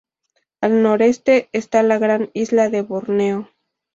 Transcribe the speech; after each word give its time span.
Al 0.61 0.81
noreste 0.81 1.49
está 1.53 1.83
la 1.83 1.99
gran 1.99 2.31
isla 2.33 2.69
de 2.71 2.81
Borneo. 2.81 3.51